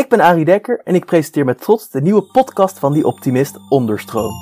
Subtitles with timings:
[0.00, 3.58] Ik ben Arie Dekker en ik presenteer met trots de nieuwe podcast van Die Optimist
[3.68, 4.32] Onderstroom.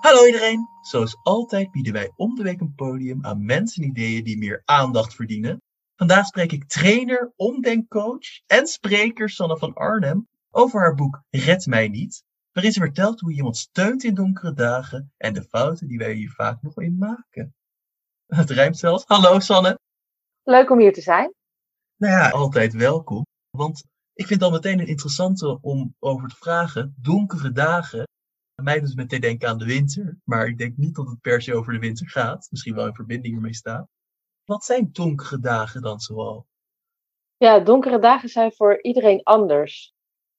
[0.00, 0.68] Hallo iedereen!
[0.80, 4.62] Zoals altijd bieden wij om de week een podium aan mensen en ideeën die meer
[4.64, 5.62] aandacht verdienen.
[6.00, 11.88] Vandaag spreek ik trainer, omdenkcoach en spreker Sanne van Arnhem over haar boek Red mij
[11.88, 15.98] niet, waarin ze vertelt hoe je iemand steunt in donkere dagen en de fouten die
[15.98, 17.54] wij hier vaak nog in maken.
[18.26, 19.04] Het rijmt zelfs.
[19.06, 19.78] Hallo Sanne!
[20.42, 21.34] Leuk om hier te zijn.
[21.96, 23.26] Nou ja, altijd welkom.
[23.50, 26.94] Want ik vind het al meteen een interessante om over te vragen.
[26.98, 28.08] Donkere dagen.
[28.62, 30.18] Mij doet het meteen denken aan de winter.
[30.24, 32.46] Maar ik denk niet dat het per se over de winter gaat.
[32.50, 33.88] Misschien wel in verbinding ermee staat.
[34.50, 36.46] Wat zijn donkere dagen dan zoal?
[37.36, 39.94] Ja, donkere dagen zijn voor iedereen anders.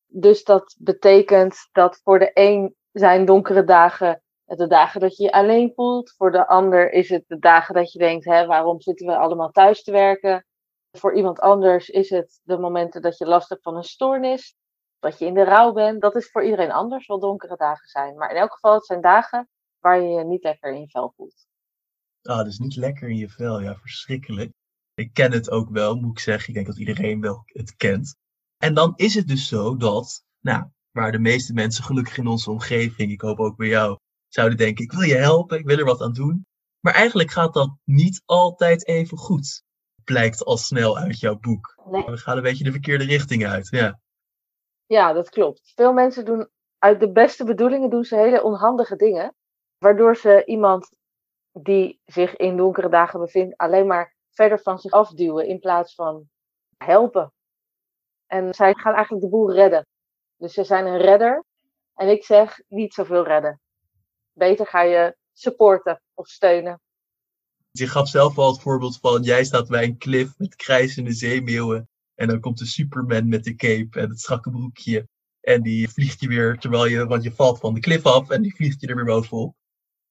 [0.05, 5.31] Dus dat betekent dat voor de een zijn donkere dagen de dagen dat je je
[5.31, 6.13] alleen voelt.
[6.17, 9.52] Voor de ander is het de dagen dat je denkt, hè, waarom zitten we allemaal
[9.52, 10.45] thuis te werken?
[10.97, 14.55] Voor iemand anders is het de momenten dat je last hebt van een stoornis.
[14.99, 16.02] Dat je in de rouw bent.
[16.02, 18.17] Dat is voor iedereen anders wat donkere dagen zijn.
[18.17, 19.49] Maar in elk geval, het zijn dagen
[19.80, 21.49] waar je je niet lekker in vel voelt.
[22.23, 23.61] Ah, dus niet lekker in je vel.
[23.61, 24.52] Ja, verschrikkelijk.
[24.94, 26.47] Ik ken het ook wel, moet ik zeggen.
[26.47, 28.16] Ik denk dat iedereen wel het kent.
[28.58, 32.52] En dan is het dus zo dat, nou, waar de meeste mensen gelukkig in onze
[32.52, 35.86] omgeving, ik hoop ook bij jou, zouden denken, ik wil je helpen, ik wil er
[35.86, 36.45] wat aan doen.
[36.80, 39.64] Maar eigenlijk gaat dat niet altijd even goed.
[40.03, 41.81] Blijkt al snel uit jouw boek.
[41.86, 42.03] Nee.
[42.03, 43.99] We gaan een beetje de verkeerde richting uit, ja.
[44.86, 45.72] Ja, dat klopt.
[45.75, 49.36] Veel mensen doen uit de beste bedoelingen doen ze hele onhandige dingen.
[49.77, 50.89] Waardoor ze iemand
[51.52, 56.30] die zich in donkere dagen bevindt, alleen maar verder van zich afduwen in plaats van
[56.77, 57.33] helpen.
[58.27, 59.88] En zij gaan eigenlijk de boel redden.
[60.38, 61.43] Dus ze zijn een redder.
[61.95, 63.59] En ik zeg niet zoveel redden.
[64.33, 66.81] Beter ga je supporten of steunen.
[67.71, 71.89] Je gaf zelf al het voorbeeld van, jij staat bij een klif met krijzende zeemeeuwen.
[72.15, 75.08] En dan komt de Superman met de cape en het strakke broekje.
[75.42, 78.42] En die vliegt je weer, terwijl je, want je valt van de klif af en
[78.42, 79.55] die vliegt je er weer bovenop.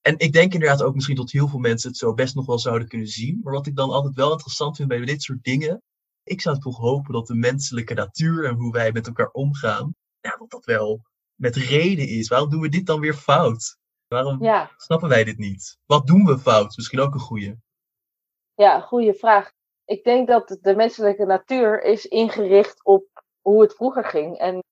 [0.01, 2.59] En ik denk inderdaad ook misschien dat heel veel mensen het zo best nog wel
[2.59, 3.41] zouden kunnen zien.
[3.43, 5.83] Maar wat ik dan altijd wel interessant vind bij dit soort dingen.
[6.23, 9.95] Ik zou toch hopen dat de menselijke natuur en hoe wij met elkaar omgaan.
[10.21, 11.03] Dat dat wel
[11.35, 12.29] met reden is.
[12.29, 13.77] Waarom doen we dit dan weer fout?
[14.09, 15.79] Waarom Ja, snappen wij dit niet?
[15.87, 16.77] Wat doen we fout?
[16.77, 17.55] Misschien ook een goeie.
[18.55, 19.53] ja, goede vraag.
[19.85, 23.05] Ik denk dat de menselijke natuur is ingericht op
[23.41, 24.39] hoe het vroeger ging.
[24.39, 24.63] En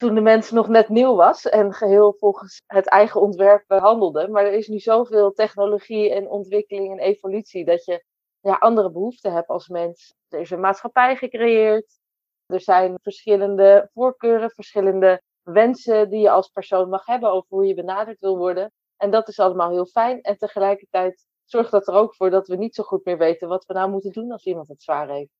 [0.00, 4.28] toen de mens nog net nieuw was en geheel volgens het eigen ontwerp handelde.
[4.28, 8.04] Maar er is nu zoveel technologie en ontwikkeling en evolutie dat je
[8.40, 10.14] ja, andere behoeften hebt als mens.
[10.28, 11.98] Er is een maatschappij gecreëerd.
[12.46, 17.74] Er zijn verschillende voorkeuren, verschillende wensen die je als persoon mag hebben over hoe je
[17.74, 18.72] benaderd wil worden.
[18.96, 20.20] En dat is allemaal heel fijn.
[20.20, 23.64] En tegelijkertijd zorgt dat er ook voor dat we niet zo goed meer weten wat
[23.64, 25.32] we nou moeten doen als iemand het zwaar heeft.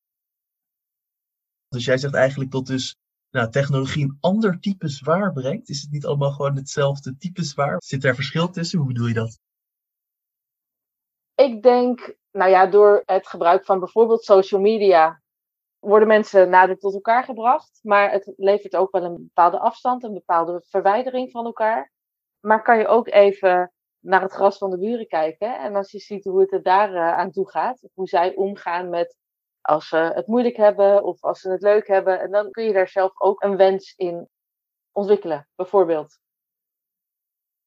[1.69, 2.97] Dus jij zegt eigenlijk dat dus
[3.30, 5.68] nou, technologie een ander type zwaar brengt.
[5.68, 7.76] Is het niet allemaal gewoon hetzelfde type zwaar?
[7.82, 8.78] Zit daar verschil tussen?
[8.78, 9.38] Hoe bedoel je dat?
[11.34, 15.22] Ik denk, nou ja, door het gebruik van bijvoorbeeld social media
[15.78, 17.80] worden mensen nader tot elkaar gebracht.
[17.82, 21.92] Maar het levert ook wel een bepaalde afstand, een bepaalde verwijdering van elkaar.
[22.41, 25.58] Maar kan je ook even naar het gras van de buren kijken.
[25.58, 28.88] En als je ziet hoe het er daar eh, aan toe gaat, hoe zij omgaan
[28.88, 29.16] met
[29.70, 32.20] als ze het moeilijk hebben of als ze het leuk hebben.
[32.20, 34.28] En dan kun je daar zelf ook een wens in
[34.92, 36.19] ontwikkelen, bijvoorbeeld.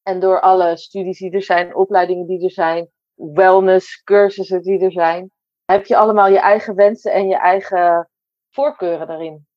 [0.01, 4.91] En door alle studies die er zijn, opleidingen die er zijn, wellness, cursussen die er
[4.91, 5.31] zijn,
[5.65, 8.09] heb je allemaal je eigen wensen en je eigen
[8.49, 9.47] voorkeuren daarin.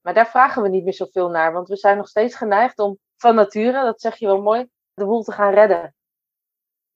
[0.00, 2.98] Maar daar vragen we niet meer zoveel naar, want we zijn nog steeds geneigd om
[3.16, 5.94] van nature, dat zeg je wel mooi, de boel te gaan redden.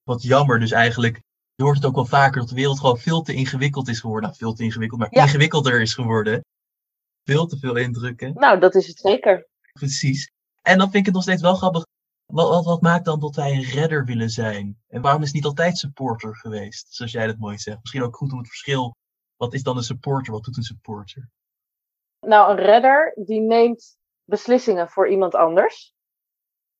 [0.03, 1.23] Wat jammer, dus eigenlijk.
[1.55, 4.29] Je hoort het ook wel vaker dat de wereld gewoon veel te ingewikkeld is geworden.
[4.29, 5.23] Nou, veel te ingewikkeld, maar Ja.
[5.23, 6.45] ingewikkelder is geworden.
[7.25, 8.35] Veel te veel indrukken.
[8.35, 9.47] Nou, dat is het zeker.
[9.73, 10.31] Precies.
[10.63, 11.87] En dan vind ik het nog steeds wel grappig.
[12.27, 14.83] Wat, wat, wat maakt dan dat wij een redder willen zijn?
[14.89, 16.95] En waarom is het niet altijd supporter geweest?
[16.95, 17.79] Zoals jij dat mooi zegt.
[17.81, 18.97] Misschien ook goed om het verschil.
[19.37, 20.33] Wat is dan een supporter?
[20.33, 21.29] Wat doet een supporter?
[22.21, 25.93] Nou, een redder die neemt beslissingen voor iemand anders.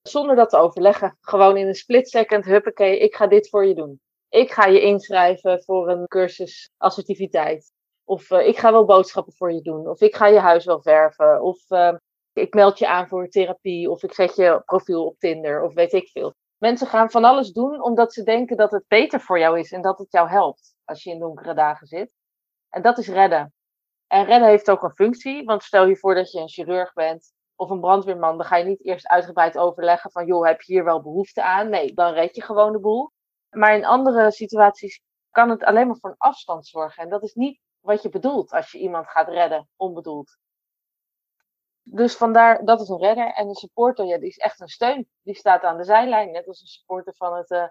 [0.03, 1.17] Zonder dat te overleggen.
[1.21, 4.01] Gewoon in een split second, huppakee, ik ga dit voor je doen.
[4.35, 7.73] Ik ga je inschrijven voor een cursus assertiviteit.
[8.05, 9.89] Of eh, ik ga wel boodschappen voor je doen.
[9.89, 11.43] Of ik ga je huis wel verven.
[11.43, 11.95] Of eh,
[12.33, 13.91] ik meld je aan voor therapie.
[13.91, 15.63] Of ik zet je profiel op Tinder.
[15.63, 16.35] Of weet ik veel.
[16.59, 19.83] Mensen gaan van alles doen omdat ze denken dat het beter voor jou is en
[19.83, 22.11] dat het jou helpt als je in donkere dagen zit.
[22.69, 23.53] En dat is redden.
[24.07, 27.33] En redden heeft ook een functie, want stel je voor dat je een chirurg bent
[27.57, 30.85] of een brandweerman, dan ga je niet eerst uitgebreid overleggen van, joh, heb je hier
[30.85, 31.69] wel behoefte aan?
[31.69, 33.13] Nee, dan red je gewoon de boel.
[33.55, 37.03] Maar in andere situaties kan het alleen maar voor een afstand zorgen.
[37.03, 40.37] En dat is niet wat je bedoelt als je iemand gaat redden, onbedoeld.
[41.83, 43.33] Dus vandaar, dat is een redder.
[43.33, 45.09] En een supporter, ja, die is echt een steun.
[45.23, 47.65] Die staat aan de zijlijn, net als een supporter van het uh,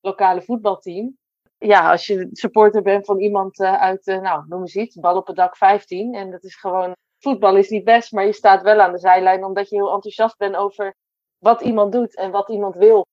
[0.00, 1.18] lokale voetbalteam.
[1.58, 5.16] Ja, als je supporter bent van iemand uh, uit, uh, nou, noem eens iets, bal
[5.16, 6.14] op het dak 15.
[6.14, 9.44] En dat is gewoon, voetbal is niet best, maar je staat wel aan de zijlijn
[9.44, 10.94] omdat je heel enthousiast bent over
[11.38, 13.06] wat iemand doet en wat iemand wil.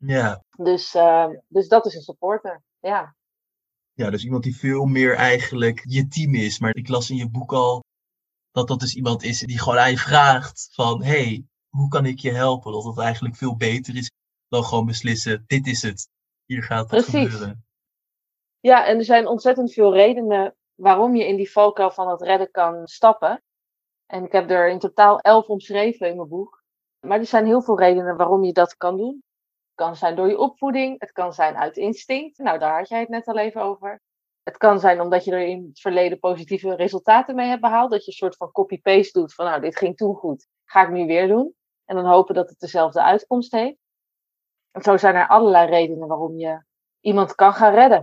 [0.00, 0.44] Ja.
[0.56, 0.96] Dus,
[1.48, 3.14] dus dat is een supporter, ja.
[3.92, 6.58] Ja, dus iemand die veel meer eigenlijk je team is.
[6.58, 7.84] Maar ik las in je boek al
[8.50, 12.18] dat dat dus iemand is die gewoon aan je vraagt van, hey, hoe kan ik
[12.18, 12.72] je helpen?
[12.72, 14.10] Dat dat eigenlijk veel beter is
[14.48, 16.08] dan gewoon beslissen, dit is het,
[16.44, 17.32] hier gaat het Precies.
[17.32, 17.64] gebeuren.
[18.60, 22.50] Ja, en er zijn ontzettend veel redenen waarom je in die valkuil van het redden
[22.50, 23.42] kan stappen.
[24.06, 26.62] En ik heb er in totaal elf omschreven in mijn boek.
[27.06, 29.22] Maar er zijn heel veel redenen waarom je dat kan doen.
[29.80, 32.38] Het kan zijn door je opvoeding, het kan zijn uit instinct.
[32.38, 34.00] Nou, daar had jij het net al even over.
[34.42, 37.90] Het kan zijn omdat je er in het verleden positieve resultaten mee hebt behaald.
[37.90, 40.90] Dat je een soort van copy-paste doet van nou, dit ging toen goed, ga ik
[40.90, 41.54] nu weer doen.
[41.84, 43.78] En dan hopen dat het dezelfde uitkomst heeft.
[44.70, 46.62] En zo zijn er allerlei redenen waarom je
[47.00, 48.00] iemand kan gaan redden.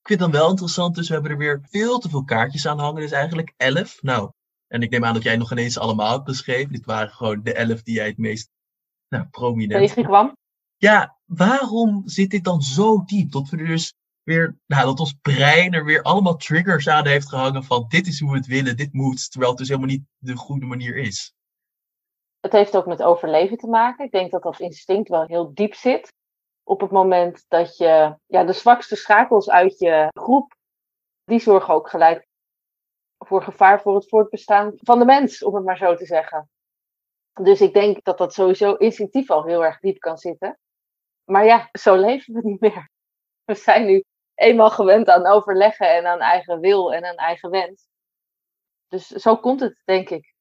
[0.00, 2.66] Ik vind het dan wel interessant, dus we hebben er weer veel te veel kaartjes
[2.66, 3.00] aan hangen.
[3.00, 4.02] Dus eigenlijk elf.
[4.02, 4.30] Nou,
[4.66, 6.72] en ik neem aan dat jij nog ineens allemaal hebt beschreven.
[6.72, 8.50] Dit waren gewoon de elf die jij het meest
[9.08, 9.80] nou, prominent...
[9.88, 10.38] Tegenkwam.
[10.80, 13.32] Ja, waarom zit dit dan zo diep?
[13.32, 17.64] Dat we dus weer, nou, dat ons brein er weer allemaal triggers aan heeft gehangen
[17.64, 20.36] van dit is hoe we het willen, dit moet, terwijl het dus helemaal niet de
[20.36, 21.34] goede manier is.
[22.40, 24.04] Het heeft ook met overleven te maken.
[24.04, 26.12] Ik denk dat dat instinct wel heel diep zit.
[26.62, 30.54] Op het moment dat je ja, de zwakste schakels uit je groep,
[31.24, 32.26] die zorgen ook gelijk
[33.18, 36.50] voor gevaar voor het voortbestaan van de mens, om het maar zo te zeggen.
[37.32, 40.58] Dus ik denk dat dat sowieso instinctief al heel erg diep kan zitten.
[41.24, 42.90] Maar ja, zo leven we niet meer.
[43.44, 47.88] We zijn nu eenmaal gewend aan overleggen en aan eigen wil en aan eigen wens.
[48.88, 50.34] Dus zo komt het, denk ik.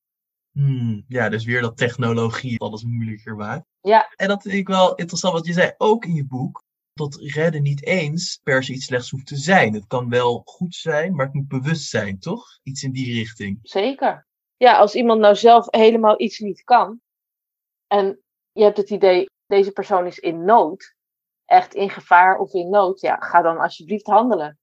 [0.52, 3.66] Hmm, ja, dus weer dat technologie alles moeilijker maakt.
[3.81, 4.14] Ja.
[4.16, 7.62] En dat vind ik wel interessant wat je zei, ook in je boek, dat redden
[7.62, 9.74] niet eens per se iets slechts hoeft te zijn.
[9.74, 12.60] Het kan wel goed zijn, maar het moet bewust zijn, toch?
[12.64, 13.60] Iets in die richting.
[13.62, 14.28] Zeker.
[14.58, 17.02] Ja, als iemand nou zelf helemaal iets niet kan
[17.88, 18.20] en
[18.52, 20.96] je hebt het idee, deze persoon is in nood,
[21.46, 24.60] echt in gevaar of in nood, ja, ga dan alsjeblieft handelen.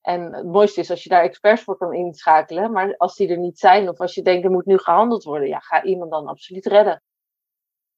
[0.00, 3.38] En het mooiste is als je daar experts voor kan inschakelen, maar als die er
[3.38, 6.26] niet zijn of als je denkt er moet nu gehandeld worden, ja, ga iemand dan
[6.26, 7.02] absoluut redden.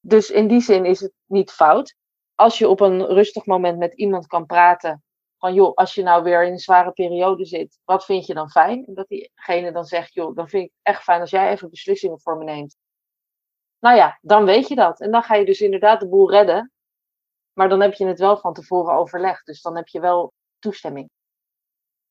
[0.01, 1.95] Dus in die zin is het niet fout.
[2.35, 5.05] Als je op een rustig moment met iemand kan praten,
[5.39, 8.51] van joh, als je nou weer in een zware periode zit, wat vind je dan
[8.51, 8.87] fijn?
[8.87, 11.71] En dat diegene dan zegt, joh, dan vind ik het echt fijn als jij even
[11.71, 12.77] beslissingen voor me neemt.
[13.79, 15.01] Nou ja, dan weet je dat.
[15.01, 16.73] En dan ga je dus inderdaad de boel redden.
[17.53, 19.47] Maar dan heb je het wel van tevoren overlegd.
[19.47, 21.09] Dus dan heb je wel toestemming.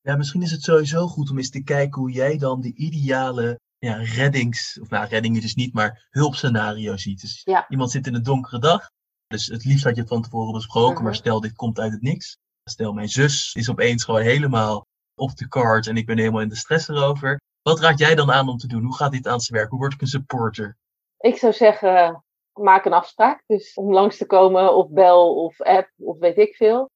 [0.00, 3.60] Ja, misschien is het sowieso goed om eens te kijken hoe jij dan de ideale
[3.78, 7.20] ja, reddings, of nou, redding dus niet, maar hulpscenario ziet.
[7.20, 7.68] Dus Ja.
[7.68, 8.90] iemand zit in een donkere dag.
[9.26, 11.02] Dus het liefst had je het van tevoren besproken, Mhm.
[11.04, 12.36] maar stel dit komt uit het niks.
[12.70, 16.48] Stel mijn zus is opeens gewoon helemaal op de kaart en ik ben helemaal in
[16.48, 17.40] de stress erover.
[17.62, 18.82] Wat raad jij dan aan om te doen?
[18.84, 19.70] Hoe gaat dit aan zijn werk?
[19.70, 20.76] Hoe word ik een supporter?
[21.18, 23.42] Ik zou zeggen, maak een afspraak.
[23.46, 26.90] Dus om langs te komen of bel of app of weet ik veel.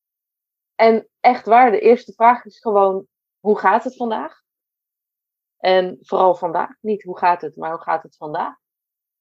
[0.74, 3.06] En echt waar, de eerste vraag is gewoon,
[3.40, 4.40] hoe gaat het vandaag?
[5.56, 6.76] En vooral vandaag.
[6.80, 8.56] Niet hoe gaat het, maar hoe gaat het vandaag?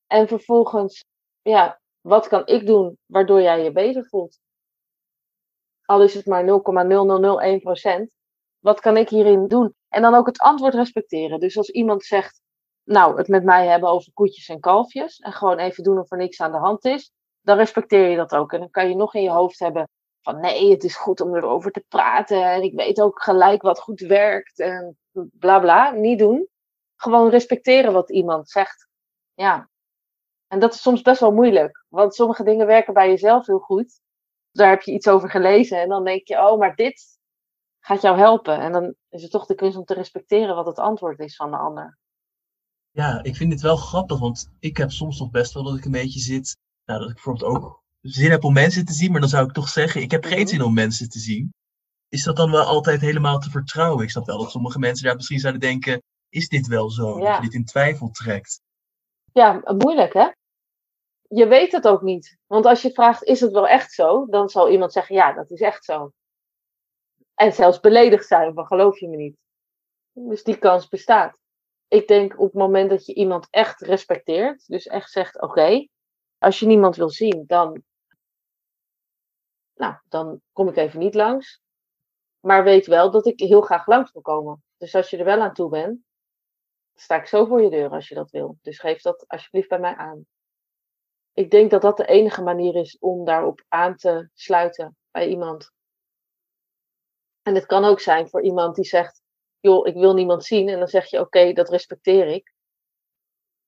[0.07, 1.05] En vervolgens,
[1.41, 4.39] ja, wat kan ik doen waardoor jij je beter voelt?
[5.85, 6.43] Al is het maar
[7.55, 8.15] 0,0001 procent.
[8.59, 9.75] Wat kan ik hierin doen?
[9.88, 11.39] En dan ook het antwoord respecteren.
[11.39, 12.41] Dus als iemand zegt,
[12.89, 15.19] nou, het met mij hebben over koetjes en kalfjes.
[15.19, 17.12] En gewoon even doen of er niks aan de hand is.
[17.41, 18.53] Dan respecteer je dat ook.
[18.53, 19.89] En dan kan je nog in je hoofd hebben
[20.22, 22.43] van nee, het is goed om erover te praten.
[22.43, 24.60] En ik weet ook gelijk wat goed werkt.
[24.60, 25.91] En bla bla.
[25.91, 26.48] Niet doen.
[26.96, 28.88] Gewoon respecteren wat iemand zegt.
[29.34, 29.69] Ja.
[30.48, 31.86] En dat is soms best wel moeilijk.
[31.88, 34.00] Want sommige dingen werken bij jezelf heel goed.
[34.51, 35.81] Daar heb je iets over gelezen.
[35.81, 37.19] En dan denk je, oh, maar dit
[37.79, 38.60] gaat jou helpen.
[38.60, 41.51] En dan is het toch de kunst om te respecteren wat het antwoord is van
[41.51, 41.98] de ander.
[42.91, 45.86] Ja, ik vind dit wel grappig, want ik heb soms toch best wel dat ik
[45.86, 46.58] een beetje zit.
[46.86, 49.51] Nou, dat ik bijvoorbeeld ook zin heb om mensen te zien, maar dan zou ik
[49.53, 50.48] toch zeggen: ik heb geen Mhm.
[50.48, 51.53] zin om mensen te zien.
[52.08, 54.03] Is dat dan wel altijd helemaal te vertrouwen?
[54.03, 57.19] Ik snap wel dat sommige mensen daar misschien zouden denken: is dit wel zo?
[57.19, 57.25] Ja.
[57.25, 58.62] Dat je dit in twijfel trekt.
[59.34, 60.29] Ja, moeilijk hè?
[61.27, 62.38] Je weet het ook niet.
[62.48, 64.25] Want als je vraagt, is het wel echt zo?
[64.25, 66.12] Dan zal iemand zeggen, ja, dat is echt zo.
[67.34, 69.38] En zelfs beledigd zijn van, geloof je me niet?
[70.13, 71.38] Dus die kans bestaat.
[71.89, 75.88] Ik denk op het moment dat je iemand echt respecteert, dus echt zegt: oké,
[76.38, 77.84] als je niemand wil zien, dan,
[79.74, 81.62] nou, dan kom ik even niet langs.
[82.39, 84.63] Maar weet wel dat ik heel graag langs wil komen.
[84.77, 86.00] Dus als je er wel aan toe bent,
[86.96, 88.58] sta ik zo voor je deur als je dat wil.
[88.62, 90.25] Dus geef dat alsjeblieft bij mij aan.
[91.34, 95.72] Ik denk dat dat de enige manier is om daarop aan te sluiten bij iemand.
[97.41, 99.22] En het kan ook zijn voor iemand die zegt:
[99.59, 100.69] joh, ik wil niemand zien.
[100.69, 102.53] En dan zeg je, oké, dat respecteer ik.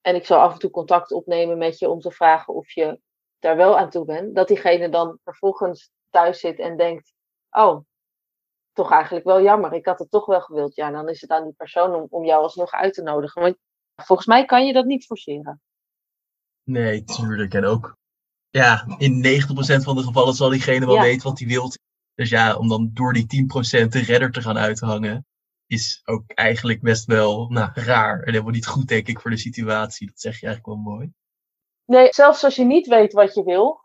[0.02, 3.00] En ik zal af en toe contact opnemen met je om te vragen of je
[3.40, 4.36] daar wel aan toe bent.
[4.36, 7.14] Dat diegene dan vervolgens thuis zit en denkt,
[7.50, 7.80] oh,
[8.74, 9.74] toch eigenlijk wel jammer.
[9.74, 10.76] Ik had het toch wel gewild.
[10.76, 13.42] Ja, dan is het aan die persoon om, om jou alsnog uit te nodigen.
[13.42, 13.58] Want
[13.96, 15.62] volgens mij kan je dat niet forceren.
[16.64, 17.54] Nee, tuurlijk.
[17.54, 17.98] En ook,
[18.50, 21.80] ja, in 90% van de gevallen zal diegene wel weten wat hij wilt.
[22.16, 23.50] Dus ja, om dan door die
[23.84, 25.26] 10% de redder te gaan uithangen
[25.72, 29.38] is ook eigenlijk best wel nou, raar en helemaal niet goed, denk ik, voor de
[29.38, 30.08] situatie.
[30.08, 31.12] Dat zeg je eigenlijk wel mooi.
[31.86, 33.82] Nee, zelfs als je niet weet wat je wil,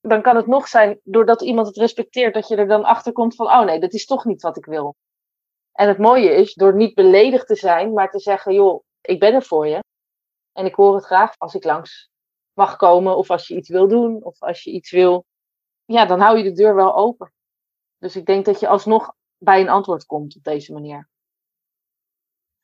[0.00, 3.34] dan kan het nog zijn, doordat iemand het respecteert, dat je er dan achter komt
[3.34, 4.96] van, oh nee, dat is toch niet wat ik wil.
[5.72, 9.34] En het mooie is, door niet beledigd te zijn, maar te zeggen, joh, ik ben
[9.34, 9.82] er voor je.
[10.52, 12.10] En ik hoor het graag als ik langs
[12.52, 15.24] mag komen, of als je iets wil doen, of als je iets wil.
[15.84, 17.32] Ja, dan hou je de deur wel open.
[17.98, 21.08] Dus ik denk dat je alsnog bij een antwoord komt op deze manier.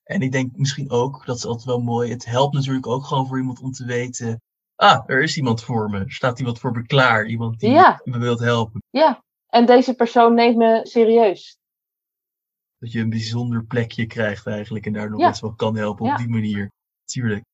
[0.02, 3.26] En ik denk misschien ook, dat is altijd wel mooi, het helpt natuurlijk ook gewoon
[3.26, 4.42] voor iemand om te weten,
[4.76, 7.70] ah, er is iemand voor me, er staat iemand voor me klaar, iemand die
[8.04, 8.82] me wilt helpen.
[8.90, 11.58] Ja, en deze persoon neemt me serieus.
[12.78, 16.16] Dat je een bijzonder plekje krijgt eigenlijk en daar nog best wel kan helpen op
[16.16, 16.70] die manier.
[17.04, 17.44] Tuurlijk.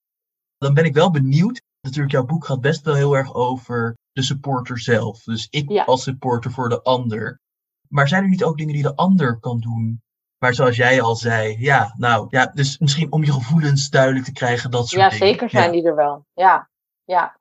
[0.59, 4.23] Dan ben ik wel benieuwd, natuurlijk jouw boek gaat best wel heel erg over de
[4.23, 5.23] supporter zelf.
[5.23, 7.41] Dus ik als supporter voor de ander.
[7.89, 10.03] Maar zijn er niet ook dingen die de ander kan doen?
[10.39, 14.33] Maar zoals jij al zei, ja, nou, ja, dus misschien om je gevoelens duidelijk te
[14.33, 15.27] krijgen, dat soort ja, dingen.
[15.27, 16.27] Zeker zijn die er wel.
[16.33, 16.71] Ja,
[17.05, 17.41] ja,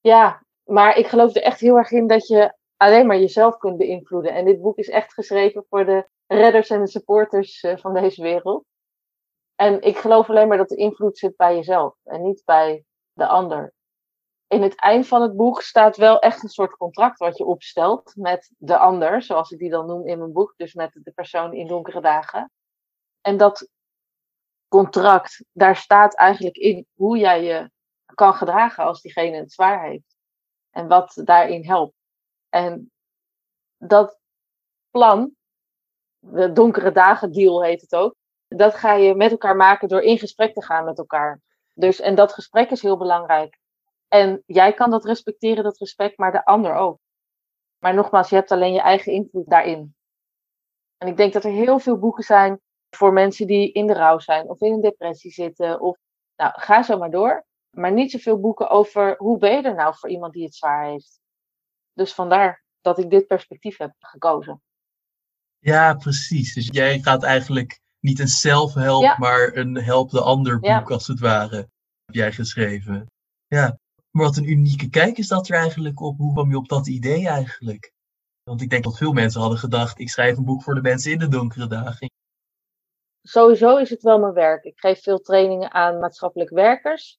[0.00, 0.42] ja.
[0.64, 4.34] Maar ik geloof er echt heel erg in dat je alleen maar jezelf kunt beïnvloeden.
[4.34, 8.22] En dit boek is echt geschreven voor de redders en de supporters eh, van deze
[8.22, 8.64] wereld.
[9.54, 13.26] En ik geloof alleen maar dat de invloed zit bij jezelf en niet bij de
[13.26, 13.72] ander
[14.46, 18.12] in het eind van het boek staat wel echt een soort contract wat je opstelt
[18.16, 21.52] met de ander, zoals ik die dan noem in mijn boek, dus met de persoon
[21.52, 22.50] in donkere dagen.
[23.20, 23.68] En dat
[24.68, 27.70] contract, daar staat eigenlijk in hoe jij je
[28.14, 30.16] kan gedragen als diegene het zwaar heeft.
[30.70, 31.94] En wat daarin helpt.
[32.48, 32.92] En
[33.76, 34.18] dat
[34.90, 35.34] plan,
[36.18, 38.14] de donkere dagen deal heet het ook,
[38.48, 41.40] dat ga je met elkaar maken door in gesprek te gaan met elkaar.
[41.72, 43.58] Dus, en dat gesprek is heel belangrijk.
[44.08, 46.98] En jij kan dat respecteren, dat respect, maar de ander ook.
[47.78, 49.94] Maar nogmaals, je hebt alleen je eigen invloed daarin.
[50.96, 54.18] En ik denk dat er heel veel boeken zijn voor mensen die in de rouw
[54.18, 55.80] zijn of in een depressie zitten.
[55.80, 55.98] Of,
[56.36, 57.44] nou, ga zo maar door.
[57.70, 60.84] Maar niet zoveel boeken over hoe ben je er nou voor iemand die het zwaar
[60.84, 61.20] heeft.
[61.92, 64.62] Dus vandaar dat ik dit perspectief heb gekozen.
[65.58, 66.54] Ja, precies.
[66.54, 71.20] Dus jij gaat eigenlijk niet een zelfhelp, maar een help de ander boek als het
[71.20, 71.56] ware.
[72.04, 73.06] Heb jij geschreven.
[73.46, 73.78] Ja.
[74.16, 76.18] Maar wat een unieke kijk is dat er eigenlijk op.
[76.18, 77.92] Hoe kwam je op dat idee eigenlijk?
[78.42, 81.12] Want ik denk dat veel mensen hadden gedacht, ik schrijf een boek voor de mensen
[81.12, 82.10] in de donkere dagen.
[83.22, 84.64] Sowieso is het wel mijn werk.
[84.64, 87.18] Ik geef veel trainingen aan maatschappelijk werkers.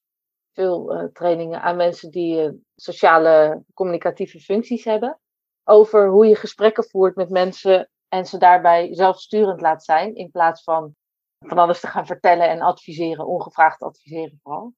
[0.54, 5.20] Veel uh, trainingen aan mensen die uh, sociale communicatieve functies hebben.
[5.64, 10.16] Over hoe je gesprekken voert met mensen en ze daarbij zelfsturend laat zijn.
[10.16, 10.96] In plaats van
[11.40, 14.74] van alles te gaan vertellen en adviseren, ongevraagd adviseren vooral.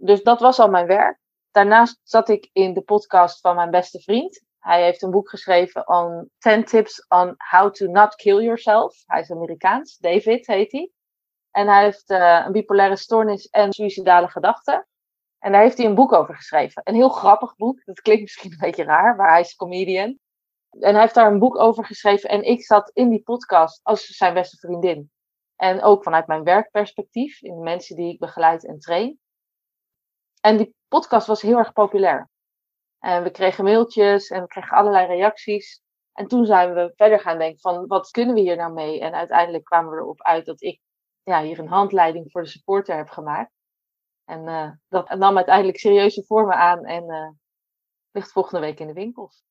[0.00, 1.18] Dus dat was al mijn werk.
[1.50, 4.42] Daarnaast zat ik in de podcast van mijn beste vriend.
[4.58, 9.02] Hij heeft een boek geschreven on 10 tips on how to not kill yourself.
[9.06, 10.90] Hij is Amerikaans, David heet hij.
[11.50, 14.86] En hij heeft uh, een bipolaire stoornis en suïcidale gedachten.
[15.38, 16.82] En daar heeft hij een boek over geschreven.
[16.84, 17.84] Een heel grappig boek.
[17.84, 20.18] Dat klinkt misschien een beetje raar, maar hij is comedian.
[20.70, 22.30] En hij heeft daar een boek over geschreven.
[22.30, 25.10] En ik zat in die podcast als zijn beste vriendin.
[25.56, 29.18] En ook vanuit mijn werkperspectief, in de mensen die ik begeleid en train.
[30.40, 32.28] En die podcast was heel erg populair.
[32.98, 35.82] En we kregen mailtjes en we kregen allerlei reacties.
[36.12, 39.00] En toen zijn we verder gaan denken van wat kunnen we hier nou mee?
[39.00, 40.80] En uiteindelijk kwamen we erop uit dat ik
[41.22, 43.52] ja, hier een handleiding voor de supporter heb gemaakt.
[44.24, 47.28] En uh, dat nam uiteindelijk serieuze vormen aan en uh,
[48.10, 49.44] ligt volgende week in de winkels.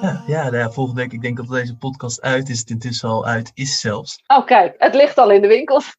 [0.00, 3.08] Ja, ja, nou ja, volgende week, ik denk dat deze podcast uit is, het intussen
[3.08, 4.22] al uit is zelfs.
[4.26, 5.96] Oh kijk, het ligt al in de winkels.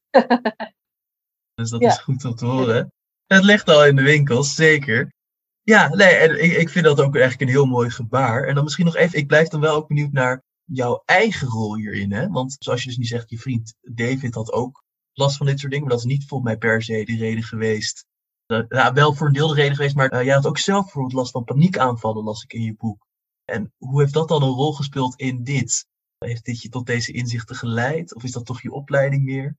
[1.56, 2.92] dus dat is goed om te horen.
[3.26, 5.14] Het ligt al in de winkels, zeker.
[5.62, 8.44] Ja, nee, en ik, ik vind dat ook eigenlijk een heel mooi gebaar.
[8.44, 11.76] En dan misschien nog even, ik blijf dan wel ook benieuwd naar jouw eigen rol
[11.76, 12.12] hierin.
[12.12, 12.28] Hè?
[12.28, 15.72] Want zoals je dus niet zegt, je vriend David had ook last van dit soort
[15.72, 15.88] dingen.
[15.88, 18.06] Maar dat is niet volgens mij per se de reden geweest.
[18.48, 20.84] Uh, ja, wel voor een deel de reden geweest, maar uh, jij had ook zelf
[20.84, 23.10] bijvoorbeeld last van paniekaanvallen, las ik in je boek.
[23.52, 25.86] En hoe heeft dat dan een rol gespeeld in dit?
[26.18, 28.16] Heeft dit je tot deze inzichten geleid?
[28.16, 29.58] Of is dat toch je opleiding meer?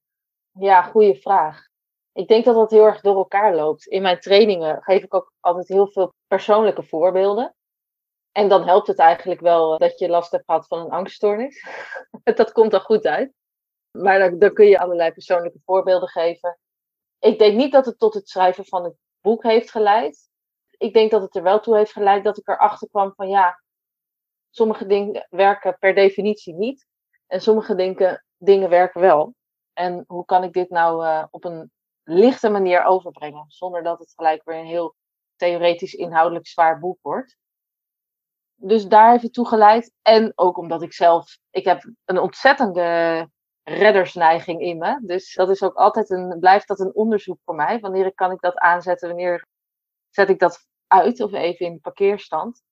[0.50, 1.68] Ja, goede vraag.
[2.12, 3.86] Ik denk dat dat heel erg door elkaar loopt.
[3.86, 7.54] In mijn trainingen geef ik ook altijd heel veel persoonlijke voorbeelden.
[8.32, 11.66] En dan helpt het eigenlijk wel dat je last hebt gehad van een angststoornis.
[12.36, 13.32] dat komt er goed uit.
[13.98, 16.58] Maar dan, dan, kun je allerlei persoonlijke voorbeelden geven.
[17.18, 20.30] Ik denk niet dat het tot het schrijven van het boek heeft geleid.
[20.78, 23.61] Ik denk dat het er wel toe heeft geleid dat ik erachter kwam van ja,
[24.52, 26.86] sommige dingen werken per definitie niet.
[27.26, 29.34] En sommige dingen, dingen werken wel.
[29.72, 31.70] En hoe kan ik dit nou uh, op een
[32.02, 34.94] lichte manier overbrengen, zonder dat het gelijk weer een heel
[35.36, 37.36] theoretisch inhoudelijk zwaar boek wordt.
[38.54, 39.92] Dus daar heeft het toe geleid.
[40.02, 43.28] En ook omdat ik zelf, ik heb een ontzettende
[43.62, 45.00] reddersneiging in me.
[45.02, 47.80] Dus dat is ook altijd een, blijft dat een onderzoek voor mij.
[47.80, 49.46] Wanneer kan ik dat aanzetten, wanneer
[50.10, 52.62] zet ik dat uit of even in parkeerstand.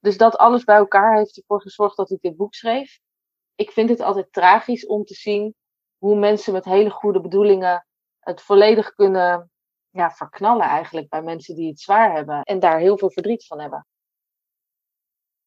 [0.00, 3.00] Dus dat alles bij elkaar heeft ervoor gezorgd dat ik dit boek schreef.
[3.54, 5.54] Ik vind het altijd tragisch om te zien
[5.98, 7.86] hoe mensen met hele goede bedoelingen
[8.18, 9.50] het volledig kunnen
[9.90, 13.60] ja, verknallen eigenlijk bij mensen die het zwaar hebben en daar heel veel verdriet van
[13.60, 13.86] hebben.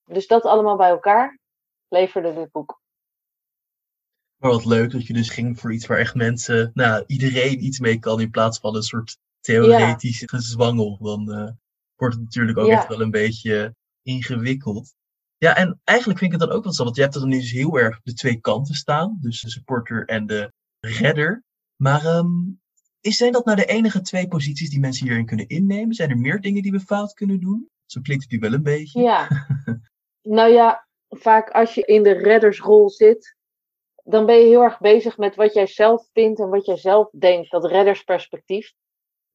[0.03, 1.39] Dus dat allemaal bij elkaar
[1.87, 2.81] leverde dit boek.
[4.37, 7.79] Maar wat leuk dat je dus ging voor iets waar echt mensen, nou, iedereen iets
[7.79, 10.37] mee kan in plaats van een soort theoretische ja.
[10.37, 10.97] gezwangel.
[11.01, 11.49] Dan uh,
[11.95, 12.77] wordt het natuurlijk ook ja.
[12.77, 14.93] echt wel een beetje ingewikkeld.
[15.37, 17.29] Ja, en eigenlijk vind ik het dan ook wel zo, want je hebt er dan
[17.29, 21.43] nu dus heel erg de twee kanten staan, dus de supporter en de redder.
[21.75, 22.61] Maar um,
[23.01, 25.95] is, zijn dat nou de enige twee posities die mensen hierin kunnen innemen?
[25.95, 27.69] Zijn er meer dingen die we fout kunnen doen?
[27.85, 29.01] Zo klinkt het nu wel een beetje.
[29.01, 29.27] Ja.
[30.37, 33.35] nou ja, vaak als je in de reddersrol zit,
[34.03, 37.09] dan ben je heel erg bezig met wat jij zelf vindt en wat jij zelf
[37.09, 37.51] denkt.
[37.51, 38.73] Dat reddersperspectief.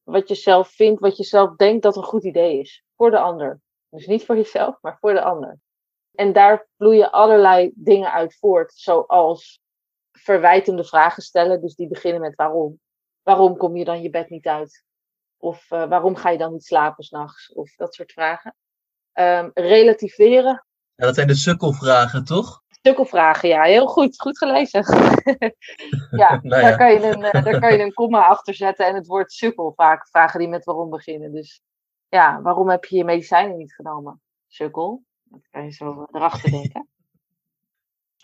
[0.03, 2.83] Wat je zelf vindt, wat je zelf denkt dat een goed idee is.
[2.95, 3.61] Voor de ander.
[3.89, 5.59] Dus niet voor jezelf, maar voor de ander.
[6.11, 9.61] En daar vloeien allerlei dingen uit voort, zoals
[10.11, 11.61] verwijtende vragen stellen.
[11.61, 12.79] Dus die beginnen met waarom
[13.29, 14.83] waarom kom je dan je bed niet uit?
[15.37, 17.53] Of uh, waarom ga je dan niet slapen s'nachts?
[17.53, 18.55] Of dat soort vragen.
[19.13, 20.65] Um, relativeren.
[20.95, 22.61] Ja, dat zijn de sukkelvragen, toch?
[22.81, 23.63] Sukkelvragen, ja.
[23.63, 24.21] Heel goed.
[24.21, 24.83] Goed gelezen.
[26.21, 28.95] ja, nou ja, Daar, kan je een, daar kan je een komma achter zetten en
[28.95, 30.07] het woord sukkel vaak.
[30.07, 31.31] Vragen die met waarom beginnen.
[31.31, 31.61] Dus
[32.09, 34.21] ja, waarom heb je je medicijnen niet genomen?
[34.47, 35.03] Sukkel.
[35.23, 36.87] Dat kan je zo erachter denken.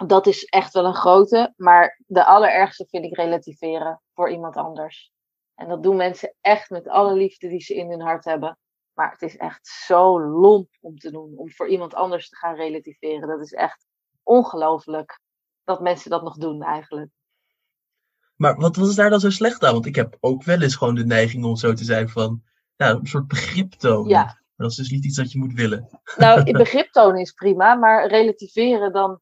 [0.05, 5.13] Dat is echt wel een grote, maar de allerergste vind ik relativeren voor iemand anders.
[5.55, 8.57] En dat doen mensen echt met alle liefde die ze in hun hart hebben.
[8.93, 12.55] Maar het is echt zo lomp om te doen, om voor iemand anders te gaan
[12.55, 13.27] relativeren.
[13.27, 13.85] Dat is echt
[14.23, 15.19] ongelooflijk
[15.63, 17.11] dat mensen dat nog doen eigenlijk.
[18.35, 19.73] Maar wat was daar dan zo slecht aan?
[19.73, 22.43] Want ik heb ook wel eens gewoon de neiging om zo te zijn van
[22.77, 24.09] nou, een soort begrip tonen.
[24.09, 24.23] Ja.
[24.23, 25.89] Maar dat is dus niet iets dat je moet willen.
[26.17, 29.21] Nou, begrip tonen is prima, maar relativeren dan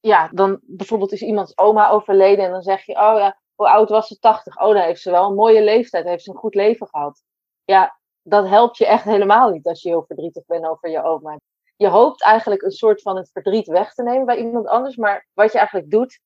[0.00, 3.88] ja, dan bijvoorbeeld is iemands oma overleden en dan zeg je, oh ja, hoe oud
[3.88, 4.18] was ze?
[4.18, 4.60] 80.
[4.60, 7.22] Oh, dan heeft ze wel een mooie leeftijd, heeft ze een goed leven gehad.
[7.64, 11.40] Ja, dat helpt je echt helemaal niet als je heel verdrietig bent over je oma.
[11.76, 15.26] Je hoopt eigenlijk een soort van het verdriet weg te nemen bij iemand anders, maar
[15.32, 16.20] wat je eigenlijk doet,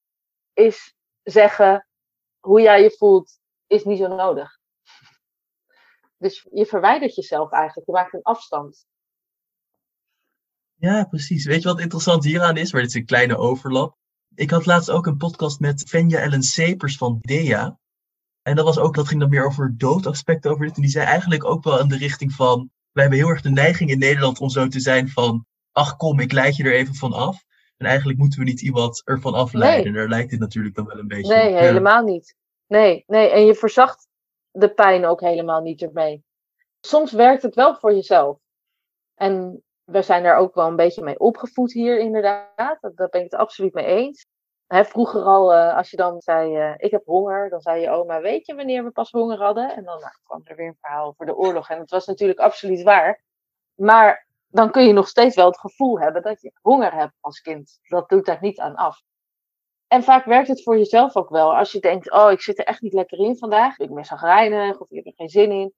[0.52, 1.88] is zeggen
[2.40, 4.57] hoe jij je voelt, is niet zo nodig.
[6.18, 8.86] Dus je verwijdert jezelf eigenlijk, je maakt een afstand.
[10.74, 11.44] Ja, precies.
[11.44, 12.72] Weet je wat interessant hieraan is?
[12.72, 13.96] Maar dit is een kleine overlap.
[14.34, 17.78] Ik had laatst ook een podcast met Fenja Ellen Sepers van DEA.
[18.42, 20.76] En dat, was ook, dat ging dan meer over doodaspecten over dit.
[20.76, 22.70] En die zei eigenlijk ook wel in de richting van...
[22.92, 25.46] Wij hebben heel erg de neiging in Nederland om zo te zijn van...
[25.72, 27.44] Ach kom, ik leid je er even van af.
[27.76, 29.92] En eigenlijk moeten we niet iemand ervan afleiden.
[29.92, 30.00] Nee.
[30.00, 32.36] Daar lijkt dit natuurlijk dan wel een beetje Nee, helemaal niet.
[32.66, 34.07] Nee, nee, en je verzacht
[34.58, 36.24] de pijn ook helemaal niet ermee.
[36.80, 38.38] Soms werkt het wel voor jezelf.
[39.14, 42.78] En we zijn daar ook wel een beetje mee opgevoed hier, inderdaad.
[42.80, 44.26] Daar ben ik het absoluut mee eens.
[44.68, 48.20] vroeger al, uh, als je dan zei, uh, ik heb honger, dan zei je oma,
[48.20, 49.74] weet je wanneer we pas honger hadden?
[49.76, 51.70] En dan nou, kwam er weer een verhaal over de oorlog.
[51.70, 53.22] En het was natuurlijk absoluut waar.
[53.74, 57.40] Maar dan kun je nog steeds wel het gevoel hebben dat je honger hebt als
[57.40, 57.78] kind.
[57.82, 59.02] Dat doet daar niet aan af.
[59.88, 61.56] En vaak werkt het voor jezelf ook wel.
[61.56, 63.78] Als je denkt, oh, ik zit er echt niet lekker in vandaag.
[63.78, 65.74] Ik ben zagrijnig of ik heb er geen zin in.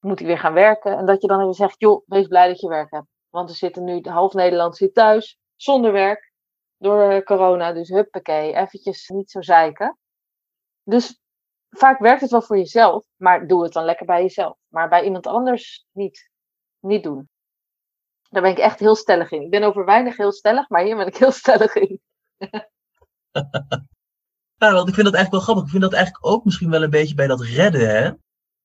[0.00, 0.96] Moet ik weer gaan werken?
[0.96, 3.06] En dat je dan even zegt, joh, wees blij dat je werk hebt.
[3.28, 6.32] Want er zitten nu, half Nederland zit thuis, zonder werk,
[6.76, 7.72] door eh, corona.
[7.72, 9.98] Dus huppakee, eventjes niet zo zeiken.
[10.82, 11.20] Dus
[11.70, 14.56] vaak werkt het wel voor jezelf, maar doe het dan lekker bij jezelf.
[14.68, 16.30] Maar bij iemand anders niet.
[16.80, 17.28] Niet doen.
[18.30, 19.42] Daar ben ik echt heel stellig in.
[19.42, 22.00] Ik ben over weinig heel stellig, maar hier ben ik heel stellig in.
[24.56, 25.64] Ja, want ik vind dat eigenlijk wel grappig.
[25.64, 28.10] Ik vind dat eigenlijk ook misschien wel een beetje bij dat redden, hè.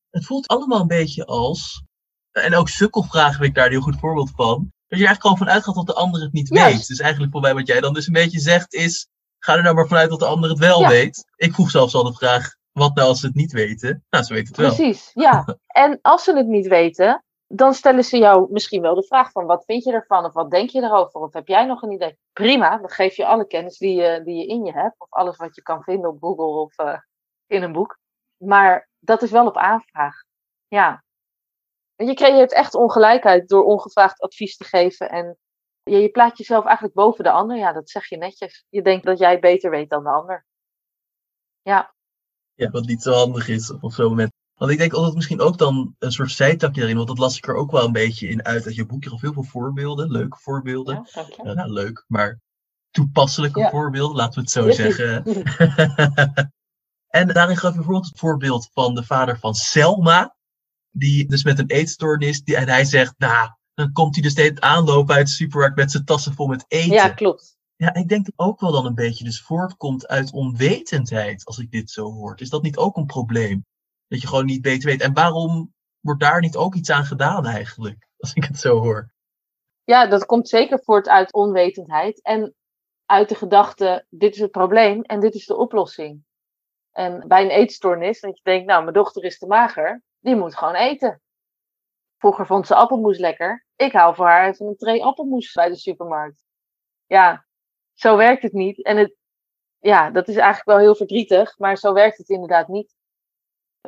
[0.10, 1.84] Het voelt allemaal een beetje als...
[2.32, 4.72] En ook sukkelvragen heb ik daar een heel goed voorbeeld van.
[4.88, 6.88] Dat je eigenlijk gewoon vanuit gaat dat de ander het niet weet.
[6.88, 9.08] Dus eigenlijk voor mij wat jij dan dus een beetje zegt is...
[9.40, 10.88] Ga er nou maar vanuit dat de ander het wel Ja.
[10.88, 11.26] weet.
[11.36, 14.06] Ik vroeg zelfs al de vraag, wat nou als ze het niet weten?
[14.10, 14.76] Nou, ze weten het wel.
[14.76, 15.58] Precies, ja.
[15.68, 19.46] En als ze het niet weten, dan stellen ze jou misschien wel de vraag van
[19.46, 22.18] wat vind je ervan of wat denk je erover of heb jij nog een idee?
[22.34, 25.38] Prima, dan geef je alle kennis die je, die je in je hebt of alles
[25.38, 27.00] wat je kan vinden op Google of eh,
[27.48, 28.00] in een boek.
[28.38, 30.24] Maar dat is wel op aanvraag.
[30.68, 31.04] Ja.
[31.96, 35.38] En Je creëert echt ongelijkheid door ongevraagd advies te geven en
[35.84, 37.58] je, je plaatst jezelf eigenlijk boven de ander.
[37.58, 38.66] Ja, dat zeg je netjes.
[38.70, 40.46] Je denkt dat jij beter weet dan de ander.
[41.62, 41.94] Ja,
[42.54, 44.32] Ja, wat niet zo handig is op zo'n moment.
[44.56, 46.96] Want ik denk altijd misschien ook dan een soort zijtakje erin.
[46.96, 49.12] Want dat las ik er ook wel een beetje in uit uit je boekje.
[49.12, 51.10] Of heel veel voorbeelden, leuke voorbeelden.
[51.14, 51.26] ja.
[51.44, 52.40] Ja, nou, leuk, maar
[52.92, 53.70] toepasselijke Ja.
[53.70, 55.24] voorbeelden, laten we het zo zeggen.
[57.20, 60.36] en daarin gaf je bijvoorbeeld het voorbeeld van de vader van Selma.
[60.92, 62.44] Die dus met een eetstoornis.
[62.44, 65.92] Die, en hij zegt, nou, dan komt hij dus steeds aanlopen uit de supermarkt met
[65.92, 66.94] zijn tassen vol met eten.
[66.94, 67.58] Ja, klopt.
[67.76, 71.72] Ja, ik denk dat ook wel dan een beetje dus voortkomt uit onwetendheid, als ik
[71.72, 72.40] dit zo hoor.
[72.40, 73.66] Is dat niet ook een probleem?
[74.08, 75.02] Dat je gewoon niet beter weet.
[75.02, 78.08] En waarom wordt daar niet ook iets aan gedaan eigenlijk?
[78.18, 79.14] Als ik het zo hoor.
[79.84, 82.56] Ja, dat komt zeker voort uit onwetendheid en
[83.06, 86.24] uit de gedachte: dit is het probleem en dit is de oplossing.
[86.92, 90.56] En bij een eetstoornis, dat je denkt: nou, mijn dochter is te mager, die moet
[90.56, 91.22] gewoon eten.
[92.18, 93.66] Vroeger vond ze appelmoes lekker.
[93.76, 96.44] Ik haal voor haar even een tray appelmoes bij de supermarkt.
[97.06, 97.46] Ja,
[97.94, 98.84] zo werkt het niet.
[98.84, 99.16] En het,
[99.80, 102.96] ja, dat is eigenlijk wel heel verdrietig, maar zo werkt het inderdaad niet.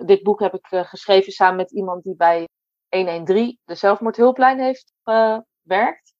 [0.06, 2.48] Dit boek heb ik eh, geschreven samen met iemand die bij
[2.90, 6.14] 113, de zelfmoordhulplijn, heeft gewerkt.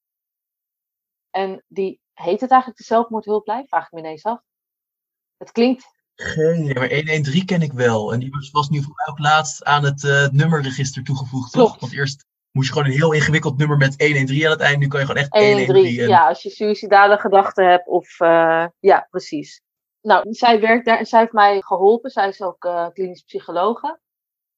[1.30, 3.68] En die heet het eigenlijk de zelfmoordhulplijn?
[3.68, 4.40] Vraag ik me ineens af.
[5.36, 5.96] Het klinkt.
[6.14, 8.12] Geen maar 113 ken ik wel.
[8.12, 11.80] En die was, was nu voor mij ook laatst aan het eh, nummerregister toegevoegd, toch?
[11.80, 14.78] Want eerst moest je gewoon een heel ingewikkeld nummer met 113 aan het eind.
[14.78, 15.66] Nu kan je gewoon echt 113.
[15.66, 16.02] 113.
[16.02, 16.08] En...
[16.08, 18.20] Ja, als je suïcidale gedachten hebt of...
[18.20, 19.62] eh, ja, precies.
[20.00, 22.10] Nou, zij werkt daar en zij heeft mij geholpen.
[22.10, 24.00] Zij is ook eh, klinisch psychologe.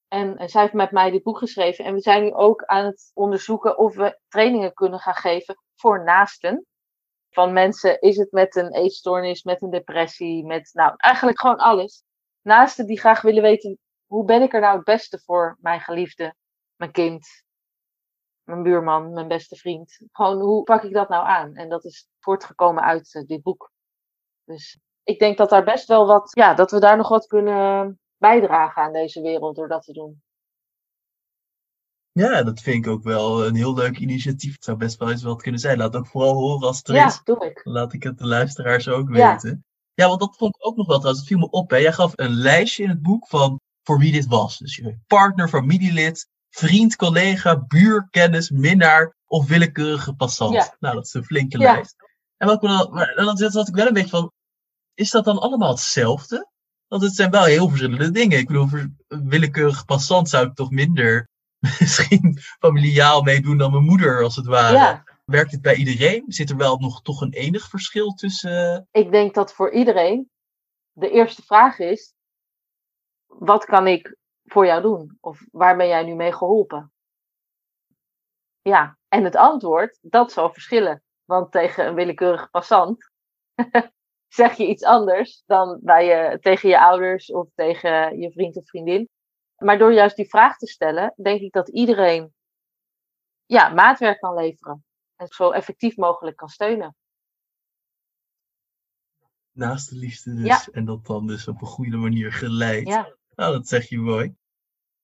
[0.08, 1.84] En, en zij heeft met mij dit boek geschreven.
[1.84, 6.04] En we zijn nu ook aan het onderzoeken of we trainingen kunnen gaan geven voor
[6.04, 6.66] naasten.
[7.30, 12.02] Van mensen, is het met een eetstoornis, met een depressie, met nou eigenlijk gewoon alles.
[12.42, 16.34] Naasten die graag willen weten, hoe ben ik er nou het beste voor mijn geliefde,
[16.76, 17.26] mijn kind,
[18.42, 20.00] mijn buurman, mijn beste vriend.
[20.12, 21.54] Gewoon, hoe pak ik dat nou aan?
[21.54, 23.72] En dat is voortgekomen uit eh, dit boek.
[24.44, 27.98] Dus ik denk dat daar best wel wat, ja, dat we daar nog wat kunnen
[28.16, 30.22] bijdragen aan deze wereld door dat te doen.
[32.12, 34.52] Ja, dat vind ik ook wel een heel leuk initiatief.
[34.52, 35.78] Het zou best wel eens wat kunnen zijn.
[35.78, 37.20] Laat ook vooral horen als het er Ja, is.
[37.24, 37.60] doe ik.
[37.64, 39.32] Laat ik het de luisteraars ook Ja.
[39.32, 39.64] weten.
[39.94, 41.20] Ja, want dat vond ik ook nog wel trouwens.
[41.28, 41.70] Het viel me op.
[41.70, 41.76] Hè.
[41.76, 44.58] Jij gaf een lijstje in het boek van voor wie dit was.
[44.58, 50.54] Dus je partner, familielid, vriend, collega, buur, kennis, minnaar of willekeurige passant.
[50.54, 50.76] Ja.
[50.78, 51.72] Nou, dat is een flinke Ja.
[51.72, 51.96] lijst.
[52.36, 54.32] En wat ik me dan, dan zat ik wel een beetje van,
[55.00, 56.48] is dat dan allemaal hetzelfde?
[56.88, 58.38] Want het zijn wel heel verschillende dingen.
[58.38, 61.28] Ik bedoel, voor een willekeurige passant zou ik toch minder
[61.80, 64.76] misschien familiaal meedoen dan mijn moeder, als het ware.
[64.76, 66.24] Ja, Werkt het bij iedereen?
[66.26, 68.88] Zit er wel nog toch een enig verschil tussen?
[68.90, 70.30] ik denk dat voor iedereen
[70.92, 72.14] de eerste vraag is:
[73.26, 75.18] wat kan ik voor jou doen?
[75.20, 76.92] Of waar ben jij nu mee geholpen?
[78.62, 81.02] Ja, en het antwoord, dat zal verschillen.
[81.24, 83.10] Want tegen een willekeurige passant
[84.30, 88.68] zeg je iets anders dan bij je, tegen je ouders of tegen je vriend of
[88.68, 89.08] vriendin.
[89.56, 92.34] Maar door juist die vraag te stellen, denk ik dat iedereen
[93.46, 94.84] ja, maatwerk kan leveren.
[95.16, 96.96] En zo effectief mogelijk kan steunen.
[99.52, 100.46] Naast de liefde dus.
[100.46, 100.64] Ja.
[100.72, 102.88] En dat dan dus op een goede manier geleid.
[102.88, 104.34] Ja, Nou, dat zeg je mooi.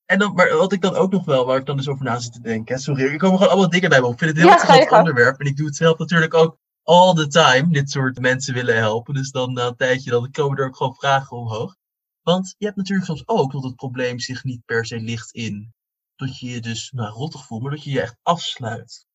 [0.04, 2.18] En dan, maar wat ik dan ook nog wel, waar ik dan dus over na
[2.18, 2.74] zit te denken.
[2.74, 4.12] Hè, sorry, er komen gewoon allemaal dingen bij me op.
[4.12, 5.40] Ik vind het een heel Ja, interessant onderwerp.
[5.40, 7.72] En ik doe het zelf natuurlijk ook all the time.
[7.72, 9.14] Dit soort mensen willen helpen.
[9.14, 11.76] Dus dan na een tijdje dan komen er ook gewoon vragen omhoog.
[12.22, 15.74] Want je hebt natuurlijk soms ook dat het probleem zich niet per se ligt in
[16.16, 19.06] dat je je dus nou, rottig voelt, maar dat je je echt afsluit.